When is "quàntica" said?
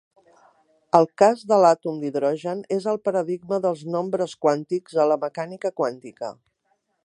5.83-6.33